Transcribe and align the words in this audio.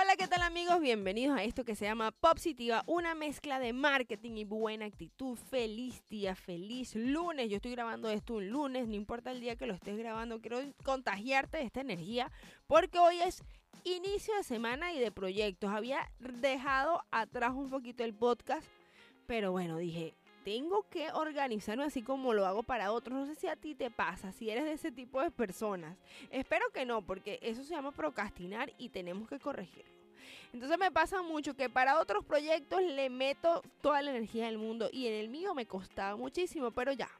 Hola, 0.00 0.14
¿qué 0.16 0.28
tal 0.28 0.42
amigos? 0.42 0.78
Bienvenidos 0.80 1.36
a 1.36 1.42
esto 1.42 1.64
que 1.64 1.74
se 1.74 1.84
llama 1.84 2.12
Positiva, 2.12 2.84
una 2.86 3.16
mezcla 3.16 3.58
de 3.58 3.72
marketing 3.72 4.36
y 4.36 4.44
buena 4.44 4.84
actitud. 4.84 5.36
Feliz 5.50 6.06
día, 6.08 6.36
feliz 6.36 6.94
lunes. 6.94 7.50
Yo 7.50 7.56
estoy 7.56 7.72
grabando 7.72 8.08
esto 8.08 8.34
un 8.34 8.48
lunes, 8.48 8.86
no 8.86 8.94
importa 8.94 9.32
el 9.32 9.40
día 9.40 9.56
que 9.56 9.66
lo 9.66 9.74
estés 9.74 9.98
grabando, 9.98 10.40
quiero 10.40 10.60
contagiarte 10.84 11.58
de 11.58 11.64
esta 11.64 11.80
energía 11.80 12.30
porque 12.68 13.00
hoy 13.00 13.18
es 13.18 13.42
inicio 13.82 14.36
de 14.36 14.44
semana 14.44 14.92
y 14.92 15.00
de 15.00 15.10
proyectos. 15.10 15.72
Había 15.72 16.08
dejado 16.20 17.02
atrás 17.10 17.50
un 17.56 17.68
poquito 17.68 18.04
el 18.04 18.14
podcast, 18.14 18.68
pero 19.26 19.50
bueno, 19.50 19.78
dije, 19.78 20.14
tengo 20.48 20.88
que 20.88 21.12
organizarme 21.12 21.84
así 21.84 22.02
como 22.02 22.32
lo 22.32 22.46
hago 22.46 22.62
para 22.62 22.90
otros. 22.92 23.18
No 23.18 23.26
sé 23.26 23.34
si 23.34 23.48
a 23.48 23.56
ti 23.56 23.74
te 23.74 23.90
pasa, 23.90 24.32
si 24.32 24.48
eres 24.48 24.64
de 24.64 24.72
ese 24.72 24.90
tipo 24.90 25.20
de 25.20 25.30
personas. 25.30 25.98
Espero 26.30 26.64
que 26.72 26.86
no, 26.86 27.02
porque 27.02 27.38
eso 27.42 27.62
se 27.62 27.74
llama 27.74 27.92
procrastinar 27.92 28.72
y 28.78 28.88
tenemos 28.88 29.28
que 29.28 29.38
corregirlo. 29.38 29.92
Entonces 30.54 30.78
me 30.78 30.90
pasa 30.90 31.20
mucho 31.20 31.52
que 31.52 31.68
para 31.68 32.00
otros 32.00 32.24
proyectos 32.24 32.80
le 32.80 33.10
meto 33.10 33.60
toda 33.82 34.00
la 34.00 34.08
energía 34.08 34.46
del 34.46 34.56
mundo 34.56 34.88
y 34.90 35.06
en 35.06 35.12
el 35.20 35.28
mío 35.28 35.54
me 35.54 35.66
costaba 35.66 36.16
muchísimo, 36.16 36.70
pero 36.70 36.92
ya, 36.92 37.10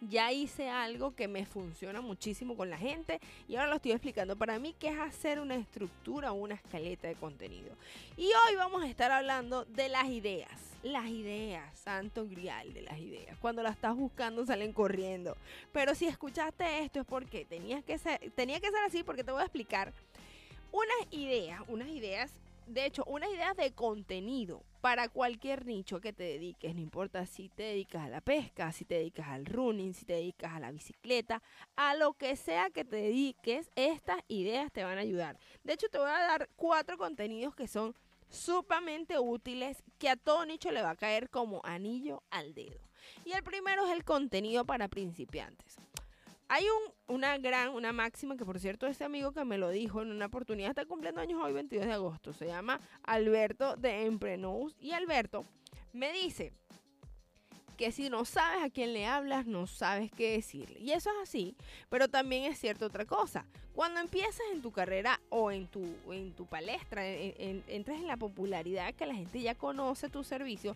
ya 0.00 0.32
hice 0.32 0.68
algo 0.68 1.14
que 1.14 1.28
me 1.28 1.44
funciona 1.44 2.00
muchísimo 2.00 2.56
con 2.56 2.70
la 2.70 2.78
gente 2.78 3.20
y 3.48 3.56
ahora 3.56 3.70
lo 3.70 3.76
estoy 3.76 3.92
explicando 3.92 4.36
para 4.36 4.58
mí 4.58 4.74
que 4.78 4.88
es 4.88 4.98
hacer 4.98 5.40
una 5.40 5.56
estructura 5.56 6.32
o 6.32 6.34
una 6.34 6.54
escaleta 6.54 7.08
de 7.08 7.14
contenido. 7.14 7.70
Y 8.16 8.26
hoy 8.26 8.56
vamos 8.56 8.82
a 8.82 8.88
estar 8.88 9.10
hablando 9.10 9.64
de 9.64 9.88
las 9.88 10.06
ideas. 10.06 10.50
Las 10.84 11.06
ideas, 11.08 11.76
santo 11.76 12.24
grial 12.28 12.72
de 12.72 12.82
las 12.82 12.98
ideas. 12.98 13.36
Cuando 13.40 13.62
las 13.62 13.74
estás 13.74 13.96
buscando 13.96 14.46
salen 14.46 14.72
corriendo. 14.72 15.36
Pero 15.72 15.94
si 15.94 16.06
escuchaste 16.06 16.84
esto 16.84 17.00
es 17.00 17.06
porque 17.06 17.44
tenías 17.44 17.82
que 17.82 17.98
ser, 17.98 18.30
tenía 18.36 18.60
que 18.60 18.70
ser 18.70 18.84
así 18.86 19.02
porque 19.02 19.24
te 19.24 19.32
voy 19.32 19.40
a 19.40 19.46
explicar 19.46 19.92
unas 20.70 21.12
ideas, 21.12 21.60
unas 21.66 21.88
ideas 21.88 22.32
de 22.68 22.86
hecho, 22.86 23.04
unas 23.06 23.30
ideas 23.30 23.56
de 23.56 23.72
contenido 23.72 24.64
para 24.80 25.08
cualquier 25.08 25.66
nicho 25.66 26.00
que 26.00 26.12
te 26.12 26.24
dediques, 26.24 26.74
no 26.74 26.80
importa 26.80 27.26
si 27.26 27.48
te 27.48 27.64
dedicas 27.64 28.04
a 28.04 28.08
la 28.08 28.20
pesca, 28.20 28.70
si 28.72 28.84
te 28.84 28.96
dedicas 28.96 29.28
al 29.28 29.46
running, 29.46 29.94
si 29.94 30.04
te 30.04 30.14
dedicas 30.14 30.52
a 30.52 30.60
la 30.60 30.70
bicicleta, 30.70 31.42
a 31.76 31.94
lo 31.94 32.12
que 32.12 32.36
sea 32.36 32.70
que 32.70 32.84
te 32.84 32.96
dediques, 32.96 33.70
estas 33.74 34.18
ideas 34.28 34.70
te 34.70 34.84
van 34.84 34.98
a 34.98 35.02
ayudar. 35.02 35.38
De 35.64 35.72
hecho, 35.72 35.88
te 35.88 35.98
voy 35.98 36.08
a 36.08 36.20
dar 36.20 36.48
cuatro 36.56 36.96
contenidos 36.98 37.54
que 37.54 37.66
son 37.66 37.94
sumamente 38.28 39.18
útiles 39.18 39.82
que 39.98 40.10
a 40.10 40.16
todo 40.16 40.44
nicho 40.44 40.70
le 40.70 40.82
va 40.82 40.90
a 40.90 40.96
caer 40.96 41.30
como 41.30 41.60
anillo 41.64 42.22
al 42.30 42.54
dedo. 42.54 42.80
Y 43.24 43.32
el 43.32 43.42
primero 43.42 43.86
es 43.86 43.92
el 43.92 44.04
contenido 44.04 44.64
para 44.64 44.88
principiantes. 44.88 45.76
Hay 46.48 46.64
un, 46.64 47.14
una 47.16 47.36
gran, 47.36 47.68
una 47.70 47.92
máxima 47.92 48.36
que 48.36 48.44
por 48.44 48.58
cierto 48.58 48.86
este 48.86 49.04
amigo 49.04 49.32
que 49.32 49.44
me 49.44 49.58
lo 49.58 49.68
dijo 49.68 50.00
en 50.00 50.10
una 50.10 50.26
oportunidad 50.26 50.70
está 50.70 50.86
cumpliendo 50.86 51.20
años 51.20 51.40
hoy 51.42 51.52
22 51.52 51.86
de 51.86 51.92
agosto. 51.92 52.32
Se 52.32 52.46
llama 52.46 52.80
Alberto 53.02 53.76
de 53.76 54.06
Emprenous 54.06 54.74
y 54.80 54.92
Alberto 54.92 55.44
me 55.92 56.12
dice 56.12 56.52
que 57.76 57.92
si 57.92 58.10
no 58.10 58.24
sabes 58.24 58.64
a 58.64 58.70
quién 58.70 58.92
le 58.92 59.06
hablas, 59.06 59.46
no 59.46 59.66
sabes 59.66 60.10
qué 60.10 60.32
decirle. 60.32 60.80
Y 60.80 60.90
eso 60.90 61.10
es 61.10 61.28
así, 61.28 61.54
pero 61.88 62.08
también 62.08 62.44
es 62.44 62.58
cierto 62.58 62.86
otra 62.86 63.04
cosa. 63.04 63.46
Cuando 63.72 64.00
empiezas 64.00 64.40
en 64.52 64.60
tu 64.60 64.72
carrera 64.72 65.20
o 65.28 65.52
en 65.52 65.68
tu, 65.68 65.84
en 66.10 66.32
tu 66.32 66.44
palestra, 66.46 67.06
entras 67.06 67.98
en 67.98 68.08
la 68.08 68.16
popularidad 68.16 68.92
que 68.94 69.06
la 69.06 69.14
gente 69.14 69.40
ya 69.40 69.54
conoce 69.54 70.08
tu 70.08 70.24
servicio, 70.24 70.74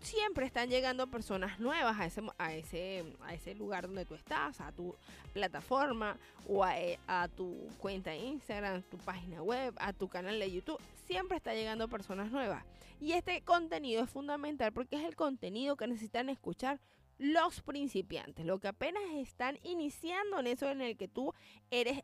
siempre 0.00 0.46
están 0.46 0.68
llegando 0.68 1.06
personas 1.06 1.58
nuevas 1.58 1.98
a 1.98 2.06
ese, 2.06 2.22
a 2.38 2.54
ese, 2.54 3.04
a 3.22 3.34
ese 3.34 3.54
lugar 3.54 3.86
donde 3.86 4.04
tú 4.04 4.14
estás, 4.14 4.60
a 4.60 4.72
tu 4.72 4.94
plataforma 5.32 6.16
o 6.46 6.64
a, 6.64 6.78
eh, 6.80 6.98
a, 7.06 7.28
tu 7.28 7.68
cuenta 7.78 8.10
de 8.10 8.18
Instagram, 8.18 8.82
tu 8.82 8.96
página 8.98 9.42
web, 9.42 9.74
a 9.78 9.92
tu 9.92 10.08
canal 10.08 10.38
de 10.38 10.50
YouTube. 10.50 10.80
Siempre 11.06 11.36
está 11.36 11.54
llegando 11.54 11.88
personas 11.88 12.30
nuevas. 12.30 12.64
Y 13.00 13.12
este 13.12 13.42
contenido 13.42 14.02
es 14.02 14.10
fundamental 14.10 14.72
porque 14.72 14.96
es 14.96 15.04
el 15.04 15.14
contenido 15.14 15.76
que 15.76 15.86
necesitan 15.86 16.28
escuchar 16.28 16.80
los 17.18 17.60
principiantes, 17.62 18.46
lo 18.46 18.58
que 18.58 18.68
apenas 18.68 19.02
están 19.16 19.58
iniciando 19.62 20.38
en 20.38 20.46
eso 20.46 20.70
en 20.70 20.80
el 20.80 20.96
que 20.96 21.08
tú 21.08 21.34
eres 21.70 22.00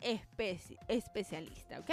especialista, 0.88 1.80
¿ok? 1.80 1.90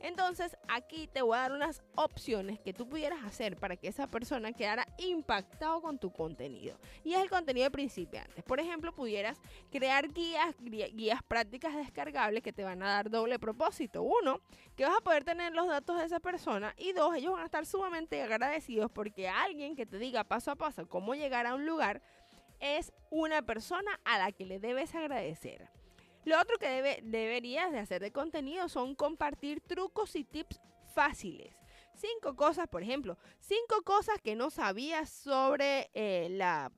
Entonces 0.00 0.56
aquí 0.68 1.08
te 1.08 1.22
voy 1.22 1.36
a 1.36 1.40
dar 1.40 1.52
unas 1.52 1.82
opciones 1.94 2.60
que 2.60 2.72
tú 2.72 2.88
pudieras 2.88 3.24
hacer 3.24 3.56
para 3.56 3.76
que 3.76 3.88
esa 3.88 4.06
persona 4.06 4.52
quedara 4.52 4.86
impactado 4.98 5.80
con 5.80 5.98
tu 5.98 6.12
contenido. 6.12 6.78
Y 7.04 7.14
es 7.14 7.22
el 7.22 7.30
contenido 7.30 7.64
de 7.64 7.70
principiantes. 7.70 8.44
Por 8.44 8.60
ejemplo, 8.60 8.92
pudieras 8.92 9.40
crear 9.70 10.12
guías, 10.12 10.54
guías 10.60 11.22
prácticas 11.22 11.74
descargables 11.74 12.42
que 12.42 12.52
te 12.52 12.64
van 12.64 12.82
a 12.82 12.88
dar 12.88 13.10
doble 13.10 13.38
propósito. 13.38 14.02
Uno, 14.02 14.40
que 14.76 14.84
vas 14.84 14.96
a 14.96 15.00
poder 15.00 15.24
tener 15.24 15.54
los 15.54 15.66
datos 15.66 15.98
de 15.98 16.04
esa 16.04 16.20
persona. 16.20 16.74
Y 16.76 16.92
dos, 16.92 17.14
ellos 17.16 17.32
van 17.32 17.42
a 17.42 17.46
estar 17.46 17.66
sumamente 17.66 18.22
agradecidos 18.22 18.90
porque 18.90 19.28
alguien 19.28 19.74
que 19.74 19.86
te 19.86 19.98
diga 19.98 20.24
paso 20.24 20.50
a 20.50 20.56
paso 20.56 20.86
cómo 20.88 21.14
llegar 21.14 21.46
a 21.46 21.54
un 21.54 21.66
lugar, 21.66 22.02
es 22.60 22.92
una 23.10 23.42
persona 23.42 24.00
a 24.04 24.18
la 24.18 24.32
que 24.32 24.46
le 24.46 24.58
debes 24.58 24.94
agradecer. 24.94 25.70
Lo 26.24 26.40
otro 26.40 26.58
que 26.58 26.68
debe, 26.68 27.00
deberías 27.02 27.72
de 27.72 27.78
hacer 27.78 28.02
de 28.02 28.12
contenido 28.12 28.68
son 28.68 28.94
compartir 28.94 29.60
trucos 29.60 30.14
y 30.16 30.24
tips 30.24 30.60
fáciles. 30.94 31.54
Cinco 31.94 32.36
cosas, 32.36 32.68
por 32.68 32.82
ejemplo, 32.82 33.16
cinco 33.40 33.82
cosas 33.82 34.20
que 34.22 34.36
no 34.36 34.50
sabías 34.50 35.10
sobre 35.10 35.90
eh, 35.94 36.28
la, 36.30 36.70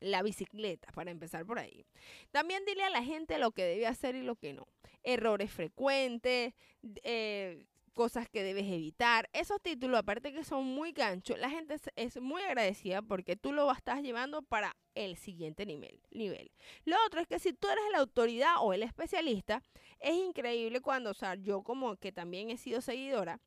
la 0.00 0.22
bicicleta, 0.22 0.90
para 0.92 1.10
empezar 1.10 1.46
por 1.46 1.58
ahí. 1.58 1.86
También 2.30 2.64
dile 2.64 2.82
a 2.84 2.90
la 2.90 3.02
gente 3.02 3.38
lo 3.38 3.52
que 3.52 3.64
debe 3.64 3.86
hacer 3.86 4.14
y 4.14 4.22
lo 4.22 4.36
que 4.36 4.52
no. 4.52 4.66
Errores 5.02 5.50
frecuentes, 5.50 6.54
eh, 7.02 7.66
cosas 7.92 8.28
que 8.28 8.42
debes 8.42 8.64
evitar. 8.64 9.28
Esos 9.32 9.60
títulos, 9.60 9.98
aparte 9.98 10.32
que 10.32 10.44
son 10.44 10.64
muy 10.64 10.92
ganchos, 10.92 11.38
la 11.38 11.50
gente 11.50 11.76
es, 11.96 12.20
muy 12.20 12.42
agradecida 12.42 13.02
porque 13.02 13.36
tú 13.36 13.52
lo 13.52 13.70
estás 13.70 14.02
llevando 14.02 14.42
para 14.42 14.76
el 14.94 15.16
siguiente 15.16 15.66
nivel, 15.66 16.00
nivel. 16.10 16.50
Lo 16.84 16.96
otro 17.06 17.20
es 17.20 17.26
que 17.26 17.38
si 17.38 17.52
tú 17.52 17.68
eres 17.68 17.84
la 17.92 17.98
autoridad 17.98 18.56
o 18.60 18.72
el 18.72 18.82
especialista, 18.82 19.62
es 20.00 20.14
increíble 20.14 20.80
cuando, 20.80 21.10
o 21.10 21.14
sea, 21.14 21.34
yo 21.34 21.62
como 21.62 21.96
que 21.96 22.12
también 22.12 22.50
he 22.50 22.58
sido 22.58 22.80
seguidora, 22.80 23.40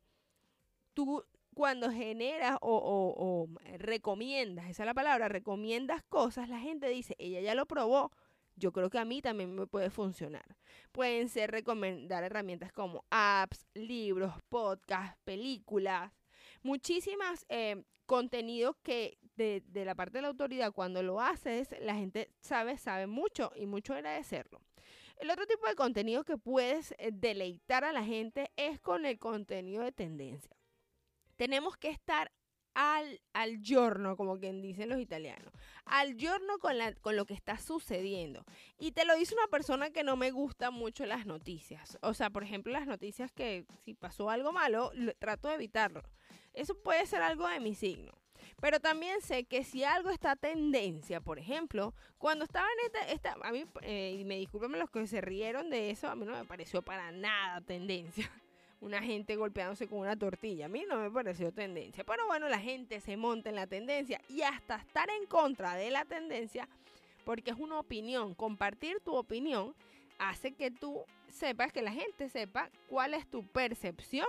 tú 0.94 1.24
cuando 1.54 1.90
generas 1.90 2.58
o, 2.60 3.16
o 3.16 3.48
recomiendas, 3.78 4.68
esa 4.68 4.82
es 4.82 4.86
la 4.86 4.94
palabra, 4.94 5.28
recomiendas 5.28 6.02
cosas, 6.02 6.48
la 6.48 6.58
gente 6.58 6.88
dice, 6.88 7.16
ella 7.18 7.40
ya 7.40 7.54
lo 7.54 7.66
probó, 7.66 8.12
yo 8.56 8.72
creo 8.72 8.90
que 8.90 8.98
a 8.98 9.04
mí 9.04 9.22
también 9.22 9.54
me 9.54 9.66
puede 9.66 9.90
funcionar. 9.90 10.56
Pueden 10.92 11.28
ser 11.28 11.50
recomendar 11.50 12.24
herramientas 12.24 12.72
como 12.72 13.04
apps, 13.10 13.66
libros, 13.74 14.34
podcasts, 14.48 15.18
películas, 15.24 16.12
muchísimas 16.62 17.44
eh, 17.48 17.84
contenidos 18.06 18.76
que 18.82 19.18
de, 19.36 19.62
de, 19.66 19.84
la 19.84 19.94
parte 19.94 20.18
de 20.18 20.22
la 20.22 20.28
autoridad 20.28 20.72
cuando 20.72 21.02
lo 21.02 21.20
haces 21.20 21.74
la 21.80 21.94
gente 21.94 22.30
sabe, 22.40 22.78
sabe 22.78 23.06
mucho 23.06 23.52
y 23.54 23.66
mucho 23.66 23.94
agradecerlo. 23.94 24.60
El 25.16 25.30
otro 25.30 25.46
tipo 25.46 25.66
de 25.66 25.74
contenido 25.74 26.24
que 26.24 26.36
puedes 26.36 26.92
eh, 26.98 27.10
deleitar 27.12 27.84
a 27.84 27.92
la 27.92 28.04
gente 28.04 28.50
es 28.56 28.80
con 28.80 29.06
el 29.06 29.18
contenido 29.18 29.82
de 29.82 29.92
tendencia. 29.92 30.56
Tenemos 31.36 31.76
que 31.76 31.90
estar 31.90 32.32
al, 32.76 33.22
al 33.32 33.62
giorno, 33.62 34.18
como 34.18 34.38
quien 34.38 34.60
dicen 34.60 34.90
los 34.90 35.00
italianos, 35.00 35.50
al 35.86 36.14
giorno 36.16 36.58
con, 36.58 36.76
la, 36.76 36.92
con 36.92 37.16
lo 37.16 37.24
que 37.24 37.32
está 37.32 37.56
sucediendo. 37.58 38.44
Y 38.78 38.92
te 38.92 39.06
lo 39.06 39.16
dice 39.16 39.34
una 39.34 39.46
persona 39.46 39.90
que 39.90 40.04
no 40.04 40.14
me 40.16 40.30
gusta 40.30 40.70
mucho 40.70 41.06
las 41.06 41.24
noticias. 41.24 41.96
O 42.02 42.12
sea, 42.12 42.28
por 42.28 42.44
ejemplo, 42.44 42.70
las 42.70 42.86
noticias 42.86 43.32
que 43.32 43.64
si 43.82 43.94
pasó 43.94 44.28
algo 44.28 44.52
malo, 44.52 44.92
trato 45.18 45.48
de 45.48 45.54
evitarlo. 45.54 46.02
Eso 46.52 46.74
puede 46.74 47.06
ser 47.06 47.22
algo 47.22 47.48
de 47.48 47.60
mi 47.60 47.74
signo. 47.74 48.12
Pero 48.60 48.78
también 48.78 49.22
sé 49.22 49.44
que 49.44 49.64
si 49.64 49.82
algo 49.82 50.10
está 50.10 50.36
tendencia, 50.36 51.22
por 51.22 51.38
ejemplo, 51.38 51.94
cuando 52.18 52.44
estaba 52.44 52.66
en 52.66 52.86
esta, 52.86 53.12
esta 53.12 53.36
a 53.42 53.52
mí, 53.52 53.64
eh, 53.80 54.18
y 54.20 54.24
me 54.24 54.36
disculpen 54.36 54.78
los 54.78 54.90
que 54.90 55.06
se 55.06 55.22
rieron 55.22 55.70
de 55.70 55.90
eso, 55.90 56.08
a 56.08 56.14
mí 56.14 56.26
no 56.26 56.32
me 56.32 56.44
pareció 56.44 56.82
para 56.82 57.10
nada 57.10 57.62
tendencia 57.62 58.30
una 58.80 59.02
gente 59.02 59.36
golpeándose 59.36 59.88
con 59.88 60.00
una 60.00 60.16
tortilla. 60.16 60.66
A 60.66 60.68
mí 60.68 60.84
no 60.88 60.98
me 60.98 61.10
pareció 61.10 61.52
tendencia. 61.52 62.04
Pero 62.04 62.26
bueno, 62.26 62.48
la 62.48 62.58
gente 62.58 63.00
se 63.00 63.16
monta 63.16 63.48
en 63.48 63.56
la 63.56 63.66
tendencia 63.66 64.20
y 64.28 64.42
hasta 64.42 64.76
estar 64.76 65.08
en 65.10 65.26
contra 65.26 65.74
de 65.74 65.90
la 65.90 66.04
tendencia, 66.04 66.68
porque 67.24 67.50
es 67.50 67.56
una 67.58 67.78
opinión. 67.78 68.34
Compartir 68.34 69.00
tu 69.00 69.14
opinión 69.14 69.74
hace 70.18 70.52
que 70.52 70.70
tú 70.70 71.04
sepas, 71.28 71.72
que 71.72 71.82
la 71.82 71.92
gente 71.92 72.28
sepa 72.28 72.70
cuál 72.88 73.14
es 73.14 73.26
tu 73.26 73.44
percepción 73.46 74.26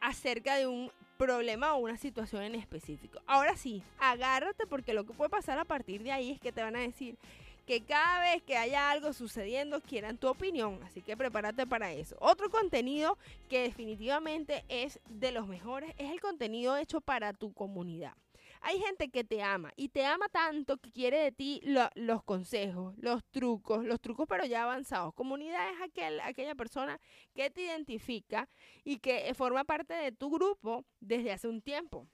acerca 0.00 0.56
de 0.56 0.66
un 0.66 0.90
problema 1.16 1.74
o 1.74 1.78
una 1.78 1.96
situación 1.96 2.42
en 2.42 2.54
específico. 2.54 3.20
Ahora 3.26 3.56
sí, 3.56 3.82
agárrate 3.98 4.66
porque 4.66 4.92
lo 4.92 5.04
que 5.04 5.14
puede 5.14 5.30
pasar 5.30 5.58
a 5.58 5.64
partir 5.64 6.02
de 6.02 6.12
ahí 6.12 6.30
es 6.32 6.40
que 6.40 6.52
te 6.52 6.62
van 6.62 6.76
a 6.76 6.80
decir 6.80 7.16
que 7.66 7.82
cada 7.82 8.20
vez 8.20 8.42
que 8.42 8.56
haya 8.56 8.90
algo 8.90 9.12
sucediendo 9.12 9.80
quieran 9.80 10.16
tu 10.16 10.28
opinión, 10.28 10.80
así 10.84 11.02
que 11.02 11.16
prepárate 11.16 11.66
para 11.66 11.92
eso. 11.92 12.16
Otro 12.20 12.48
contenido 12.48 13.18
que 13.48 13.62
definitivamente 13.62 14.64
es 14.68 15.00
de 15.08 15.32
los 15.32 15.48
mejores 15.48 15.92
es 15.98 16.12
el 16.12 16.20
contenido 16.20 16.76
hecho 16.76 17.00
para 17.00 17.32
tu 17.32 17.52
comunidad. 17.52 18.14
Hay 18.62 18.80
gente 18.80 19.10
que 19.10 19.22
te 19.22 19.42
ama 19.42 19.72
y 19.76 19.88
te 19.88 20.04
ama 20.04 20.28
tanto 20.28 20.78
que 20.78 20.90
quiere 20.90 21.18
de 21.18 21.32
ti 21.32 21.60
los 21.94 22.22
consejos, 22.24 22.94
los 22.98 23.24
trucos, 23.24 23.84
los 23.84 24.00
trucos 24.00 24.26
pero 24.28 24.44
ya 24.44 24.62
avanzados. 24.62 25.12
Comunidad 25.14 25.70
es 25.72 25.82
aquel, 25.82 26.20
aquella 26.20 26.54
persona 26.54 27.00
que 27.34 27.50
te 27.50 27.62
identifica 27.62 28.48
y 28.82 28.98
que 28.98 29.32
forma 29.34 29.64
parte 29.64 29.94
de 29.94 30.12
tu 30.12 30.30
grupo 30.30 30.84
desde 31.00 31.32
hace 31.32 31.48
un 31.48 31.60
tiempo 31.60 32.08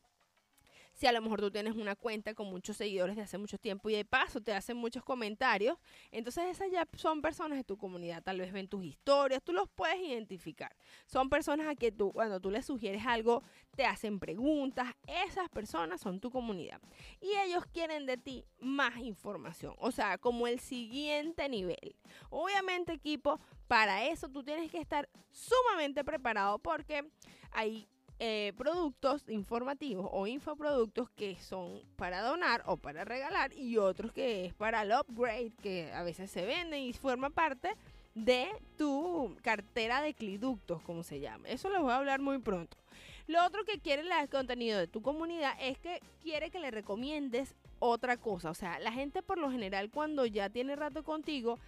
si 1.03 1.09
a 1.09 1.11
lo 1.11 1.21
mejor 1.21 1.41
tú 1.41 1.51
tienes 1.51 1.75
una 1.75 1.97
cuenta 1.97 2.33
con 2.33 2.47
muchos 2.47 2.77
seguidores 2.77 3.17
de 3.17 3.23
hace 3.23 3.37
mucho 3.37 3.59
tiempo 3.59 3.91
y 3.91 3.95
de 3.95 4.05
paso 4.05 4.41
te 4.41 4.55
hacen 4.55 4.77
muchos 4.77 5.03
comentarios, 5.03 5.77
entonces 6.13 6.45
esas 6.45 6.71
ya 6.71 6.89
son 6.97 7.21
personas 7.21 7.59
de 7.59 7.65
tu 7.65 7.77
comunidad, 7.77 8.23
tal 8.23 8.39
vez 8.39 8.53
ven 8.53 8.69
tus 8.69 8.85
historias, 8.85 9.43
tú 9.43 9.53
los 9.53 9.69
puedes 9.69 9.99
identificar. 9.99 10.73
Son 11.07 11.29
personas 11.29 11.67
a 11.67 11.75
que 11.75 11.91
tú, 11.91 12.13
cuando 12.13 12.39
tú 12.39 12.53
les 12.53 12.65
sugieres 12.65 13.05
algo, 13.05 13.43
te 13.75 13.85
hacen 13.85 14.21
preguntas, 14.21 14.95
esas 15.27 15.49
personas 15.49 16.01
son 16.01 16.21
tu 16.21 16.31
comunidad. 16.31 16.81
Y 17.21 17.33
ellos 17.47 17.65
quieren 17.67 18.07
de 18.07 18.17
ti 18.17 18.45
más 18.61 18.97
información, 18.99 19.75
o 19.79 19.91
sea, 19.91 20.19
como 20.19 20.47
el 20.47 20.61
siguiente 20.61 21.49
nivel. 21.49 21.97
Obviamente 22.31 22.93
equipo, 22.93 23.41
para 23.67 24.07
eso 24.07 24.29
tú 24.29 24.45
tienes 24.45 24.71
que 24.71 24.79
estar 24.79 25.09
sumamente 25.33 26.05
preparado 26.05 26.61
porque 26.61 27.11
hay 27.51 27.89
eh, 28.25 28.53
productos 28.57 29.29
informativos 29.29 30.09
o 30.13 30.29
infoproductos 30.29 31.11
que 31.11 31.35
son 31.41 31.83
para 31.97 32.23
donar 32.23 32.63
o 32.67 32.77
para 32.77 33.05
regalar 33.05 33.53
y 33.53 33.79
otros 33.79 34.13
que 34.13 34.45
es 34.45 34.55
para 34.55 34.83
el 34.83 34.93
upgrade 34.93 35.51
que 35.61 35.93
a 35.93 36.05
veces 36.05 36.31
se 36.31 36.47
venden 36.47 36.83
y 36.83 36.93
forma 36.93 37.31
parte 37.31 37.75
de 38.15 38.47
tu 38.79 39.37
cartera 39.43 40.01
de 40.03 40.15
cliductos, 40.15 40.81
como 40.83 41.03
se 41.03 41.19
llama. 41.19 41.49
Eso 41.49 41.69
lo 41.69 41.83
voy 41.83 41.91
a 41.91 41.97
hablar 41.97 42.21
muy 42.21 42.39
pronto. 42.39 42.77
Lo 43.27 43.45
otro 43.45 43.65
que 43.65 43.81
quiere 43.81 44.03
el 44.03 44.29
contenido 44.29 44.79
de 44.79 44.87
tu 44.87 45.03
comunidad 45.03 45.55
es 45.61 45.77
que 45.79 46.01
quiere 46.21 46.53
que 46.53 46.61
le 46.61 46.71
recomiendes 46.71 47.57
otra 47.81 48.19
cosa. 48.19 48.51
O 48.51 48.55
sea, 48.55 48.79
la 48.79 48.93
gente 48.93 49.23
por 49.23 49.39
lo 49.39 49.51
general 49.51 49.91
cuando 49.91 50.27
ya 50.27 50.49
tiene 50.49 50.77
rato 50.77 51.03
contigo 51.03 51.59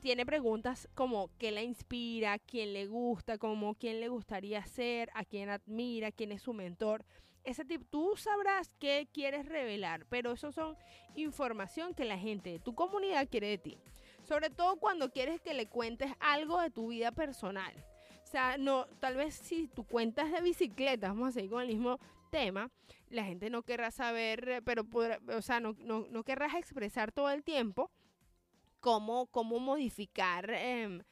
tiene 0.00 0.26
preguntas 0.26 0.86
como 0.94 1.30
qué 1.38 1.50
la 1.50 1.62
inspira, 1.62 2.38
quién 2.38 2.74
le 2.74 2.86
gusta, 2.86 3.38
como 3.38 3.74
quién 3.74 4.00
le 4.00 4.08
gustaría 4.08 4.64
ser, 4.66 5.10
a 5.14 5.24
quién 5.24 5.48
admira, 5.48 6.12
quién 6.12 6.30
es 6.30 6.42
su 6.42 6.52
mentor. 6.52 7.06
Ese 7.42 7.64
tipo, 7.64 7.86
tú 7.90 8.14
sabrás 8.16 8.74
qué 8.78 9.08
quieres 9.12 9.46
revelar, 9.46 10.04
pero 10.10 10.32
eso 10.32 10.52
son 10.52 10.76
información 11.16 11.94
que 11.94 12.04
la 12.04 12.18
gente 12.18 12.50
de 12.50 12.58
tu 12.58 12.74
comunidad 12.74 13.28
quiere 13.28 13.48
de 13.48 13.58
ti. 13.58 13.78
Sobre 14.24 14.50
todo 14.50 14.76
cuando 14.76 15.10
quieres 15.10 15.40
que 15.40 15.54
le 15.54 15.66
cuentes 15.66 16.12
algo 16.20 16.60
de 16.60 16.70
tu 16.70 16.88
vida 16.88 17.10
personal. 17.10 17.72
O 18.22 18.26
sea, 18.26 18.58
no, 18.58 18.86
tal 19.00 19.16
vez 19.16 19.34
si 19.34 19.68
tu 19.68 19.84
cuentas 19.84 20.30
de 20.30 20.42
bicicleta, 20.42 21.08
vamos 21.08 21.28
a 21.28 21.32
seguir 21.32 21.50
con 21.50 21.62
el 21.62 21.68
mismo 21.68 21.98
tema, 22.30 22.70
la 23.08 23.24
gente 23.24 23.48
no 23.48 23.62
querrá 23.62 23.90
saber, 23.90 24.62
pero 24.64 24.86
o 25.34 25.42
sea, 25.42 25.60
no, 25.60 25.74
no, 25.78 26.06
no 26.10 26.24
querrás 26.24 26.54
expresar 26.54 27.10
todo 27.10 27.30
el 27.30 27.42
tiempo 27.42 27.90
cómo, 28.82 29.26
cómo 29.26 29.60
modificar 29.60 30.50
em, 30.50 31.02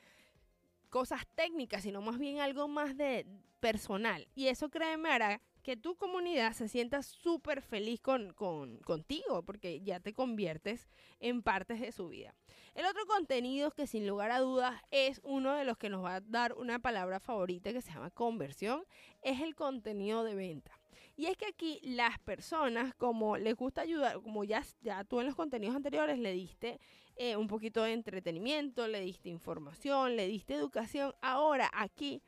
cosas 0.90 1.26
técnicas, 1.36 1.84
sino 1.84 2.02
más 2.02 2.18
bien 2.18 2.40
algo 2.40 2.68
más 2.68 2.96
de 2.96 3.24
personal. 3.60 4.26
Y 4.34 4.48
eso, 4.48 4.68
créeme, 4.68 5.08
hará 5.08 5.40
que 5.62 5.76
tu 5.76 5.94
comunidad 5.94 6.52
se 6.52 6.68
sienta 6.68 7.02
súper 7.02 7.62
feliz 7.62 8.00
con, 8.00 8.32
contigo, 8.32 9.42
porque 9.44 9.80
ya 9.82 10.00
te 10.00 10.12
conviertes 10.12 10.88
en 11.20 11.42
partes 11.42 11.80
de 11.80 11.92
su 11.92 12.08
vida. 12.08 12.34
El 12.74 12.86
otro 12.86 13.06
contenido 13.06 13.70
que 13.70 13.86
sin 13.86 14.06
lugar 14.06 14.32
a 14.32 14.40
dudas 14.40 14.82
es 14.90 15.20
uno 15.22 15.54
de 15.54 15.64
los 15.64 15.78
que 15.78 15.90
nos 15.90 16.04
va 16.04 16.16
a 16.16 16.20
dar 16.20 16.54
una 16.54 16.80
palabra 16.80 17.20
favorita 17.20 17.72
que 17.72 17.82
se 17.82 17.92
llama 17.92 18.10
conversión, 18.10 18.84
es 19.22 19.40
el 19.40 19.54
contenido 19.54 20.24
de 20.24 20.34
venta. 20.34 20.80
Y 21.16 21.26
es 21.26 21.36
que 21.36 21.46
aquí 21.46 21.80
las 21.82 22.18
personas, 22.20 22.94
como 22.94 23.36
les 23.36 23.54
gusta 23.54 23.82
ayudar, 23.82 24.22
como 24.22 24.42
ya, 24.42 24.64
ya 24.80 25.04
tú 25.04 25.20
en 25.20 25.26
los 25.26 25.34
contenidos 25.34 25.76
anteriores 25.76 26.18
le 26.18 26.32
diste 26.32 26.80
eh, 27.22 27.36
un 27.36 27.48
poquito 27.48 27.82
de 27.82 27.92
entretenimiento, 27.92 28.88
le 28.88 29.02
diste 29.02 29.28
información, 29.28 30.16
le 30.16 30.26
diste 30.26 30.54
educación, 30.54 31.14
ahora 31.20 31.70
aquí, 31.74 32.22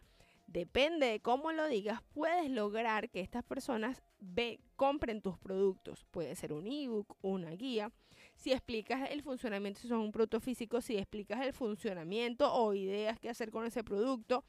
depende 0.47 1.07
de 1.07 1.21
cómo 1.21 1.51
lo 1.51 1.67
digas, 1.67 2.03
puedes 2.13 2.51
lograr 2.51 3.09
que 3.09 3.23
estas 3.23 3.43
personas 3.43 4.03
ve, 4.21 4.61
compren 4.77 5.23
tus 5.23 5.39
productos. 5.39 6.05
Puede 6.11 6.37
ser 6.37 6.53
un 6.53 6.67
ebook, 6.67 7.17
una 7.23 7.53
guía. 7.53 7.91
Si 8.35 8.53
explicas 8.53 9.09
el 9.11 9.23
funcionamiento, 9.23 9.81
si 9.81 9.89
son 9.89 10.01
un 10.01 10.13
producto 10.13 10.41
físico, 10.41 10.83
si 10.83 10.99
explicas 10.99 11.41
el 11.41 11.55
funcionamiento 11.55 12.53
o 12.53 12.75
ideas 12.75 13.19
que 13.19 13.31
hacer 13.31 13.51
con 13.51 13.65
ese 13.65 13.83
producto, 13.83 14.45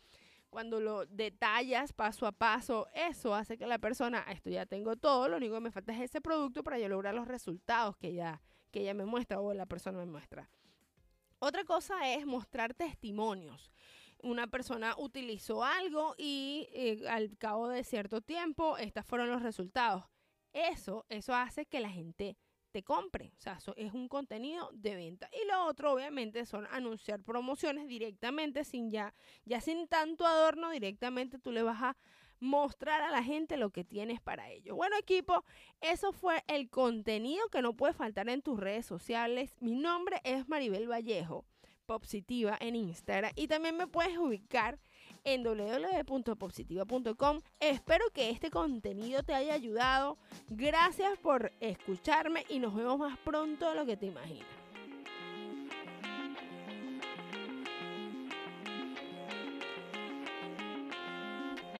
cuando 0.50 0.82
lo 0.82 1.06
detallas 1.06 1.94
paso 1.94 2.28
a 2.28 2.34
paso, 2.34 2.90
eso 2.94 3.34
hace 3.34 3.58
que 3.58 3.66
la 3.66 3.80
persona, 3.80 4.26
esto 4.30 4.50
ya 4.50 4.66
tengo 4.66 4.98
todo, 4.98 5.30
lo 5.30 5.38
único 5.38 5.54
que 5.56 5.62
me 5.62 5.72
falta 5.72 5.94
es 5.94 6.02
ese 6.02 6.20
producto 6.20 6.66
para 6.66 6.78
yo 6.80 6.90
lograr 6.90 7.16
los 7.16 7.30
resultados 7.30 7.96
que 7.96 8.10
ella, 8.10 8.42
que 8.74 8.82
ella 8.82 8.96
me 8.96 9.06
muestra 9.06 9.40
o 9.40 9.54
la 9.54 9.68
persona 9.68 10.00
me 10.00 10.06
muestra. 10.08 10.50
Otra 11.40 11.64
cosa 11.64 12.12
es 12.14 12.26
mostrar 12.26 12.74
testimonios. 12.74 13.72
Una 14.24 14.48
persona 14.48 14.96
utilizó 14.98 15.64
algo 15.64 16.16
y 16.18 16.68
eh, 16.74 17.08
al 17.08 17.38
cabo 17.38 17.70
de 17.70 17.84
cierto 17.84 18.22
tiempo, 18.22 18.78
estos 18.78 19.06
fueron 19.06 19.30
los 19.30 19.44
resultados. 19.44 20.06
Eso, 20.54 21.06
eso 21.10 21.36
hace 21.36 21.66
que 21.66 21.80
la 21.80 21.90
gente 21.90 22.36
te 22.74 22.84
compre. 22.84 23.32
O 23.38 23.42
sea, 23.42 23.54
eso 23.54 23.74
es 23.78 23.94
un 23.94 24.10
contenido 24.10 24.70
de 24.74 24.96
venta. 24.96 25.30
Y 25.32 25.48
lo 25.48 25.66
otro, 25.66 25.94
obviamente, 25.94 26.46
son 26.46 26.68
anunciar 26.72 27.22
promociones 27.22 27.88
directamente, 27.88 28.64
sin 28.64 28.90
ya, 28.90 29.14
ya 29.46 29.62
sin 29.62 29.88
tanto 29.88 30.26
adorno, 30.26 30.72
directamente 30.72 31.38
tú 31.38 31.52
le 31.52 31.62
vas 31.62 31.82
a 31.82 31.98
mostrar 32.40 33.02
a 33.04 33.12
la 33.12 33.24
gente 33.24 33.58
lo 33.58 33.70
que 33.70 33.84
tienes 33.86 34.20
para 34.20 34.50
ello. 34.50 34.76
Bueno, 34.76 34.98
equipo, 34.98 35.46
eso 35.82 36.12
fue 36.12 36.44
el 36.48 36.70
contenido 36.70 37.48
que 37.50 37.62
no 37.62 37.74
puede 37.74 37.94
faltar 37.94 38.28
en 38.28 38.42
tus 38.42 38.60
redes 38.60 38.88
sociales. 38.88 39.56
Mi 39.62 39.76
nombre 39.76 40.20
es 40.24 40.50
Maribel 40.50 40.90
Vallejo, 40.90 41.46
Positiva 41.86 42.58
en 42.60 42.76
Instagram. 42.76 43.32
Y 43.36 43.48
también 43.48 43.78
me 43.78 43.88
puedes 43.88 44.18
ubicar 44.18 44.80
en 45.24 45.44
www.positiva.com. 45.44 47.42
Espero 47.60 48.06
que 48.14 48.30
este 48.30 48.50
contenido 48.50 49.24
te 49.24 49.34
haya 49.34 49.54
ayudado. 49.54 50.18
Gracias 50.50 51.18
por 51.20 51.52
escucharme 51.60 52.46
y 52.50 52.60
nos 52.60 52.76
vemos 52.76 52.98
más 53.00 53.18
pronto 53.20 53.70
de 53.70 53.76
lo 53.76 53.86
que 53.86 53.98
te 53.98 54.08
imaginas. 54.08 54.63